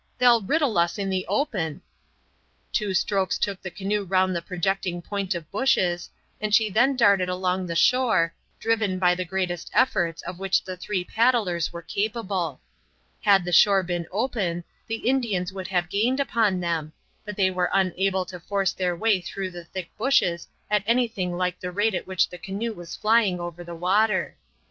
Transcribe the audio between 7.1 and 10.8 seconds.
along the shore, driven by the greatest efforts of which the